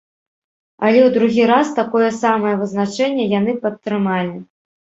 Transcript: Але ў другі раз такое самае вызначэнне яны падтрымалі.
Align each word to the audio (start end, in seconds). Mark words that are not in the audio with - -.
Але 0.87 0.97
ў 1.01 1.09
другі 1.17 1.43
раз 1.51 1.67
такое 1.81 2.09
самае 2.23 2.55
вызначэнне 2.63 3.31
яны 3.39 3.57
падтрымалі. 3.69 4.35